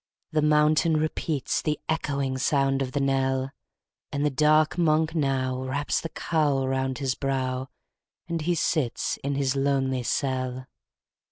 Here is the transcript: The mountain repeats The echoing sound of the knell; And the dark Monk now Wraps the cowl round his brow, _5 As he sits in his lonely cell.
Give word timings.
The 0.31 0.41
mountain 0.41 0.97
repeats 0.97 1.61
The 1.61 1.79
echoing 1.87 2.39
sound 2.39 2.81
of 2.81 2.93
the 2.93 2.99
knell; 2.99 3.51
And 4.11 4.25
the 4.25 4.31
dark 4.31 4.75
Monk 4.75 5.13
now 5.13 5.61
Wraps 5.61 6.01
the 6.01 6.09
cowl 6.09 6.67
round 6.67 6.97
his 6.97 7.13
brow, 7.13 7.69
_5 8.27 8.39
As 8.41 8.45
he 8.47 8.55
sits 8.55 9.17
in 9.23 9.35
his 9.35 9.55
lonely 9.55 10.01
cell. 10.01 10.65